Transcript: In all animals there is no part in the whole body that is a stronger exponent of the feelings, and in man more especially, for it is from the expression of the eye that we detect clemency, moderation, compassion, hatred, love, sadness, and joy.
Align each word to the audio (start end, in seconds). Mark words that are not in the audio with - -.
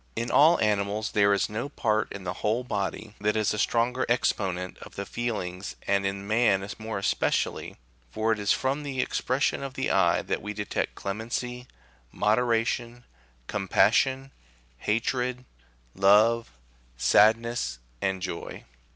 In 0.15 0.31
all 0.31 0.59
animals 0.61 1.11
there 1.11 1.31
is 1.31 1.47
no 1.47 1.69
part 1.69 2.11
in 2.11 2.23
the 2.23 2.33
whole 2.41 2.63
body 2.63 3.13
that 3.21 3.35
is 3.35 3.53
a 3.53 3.59
stronger 3.59 4.03
exponent 4.09 4.79
of 4.79 4.95
the 4.95 5.05
feelings, 5.05 5.75
and 5.85 6.07
in 6.07 6.25
man 6.27 6.67
more 6.79 6.97
especially, 6.97 7.77
for 8.09 8.31
it 8.31 8.39
is 8.39 8.51
from 8.51 8.81
the 8.81 8.99
expression 8.99 9.61
of 9.61 9.75
the 9.75 9.91
eye 9.91 10.23
that 10.23 10.41
we 10.41 10.53
detect 10.53 10.95
clemency, 10.95 11.67
moderation, 12.11 13.03
compassion, 13.45 14.31
hatred, 14.79 15.45
love, 15.93 16.49
sadness, 16.97 17.77
and 18.01 18.23
joy. 18.23 18.63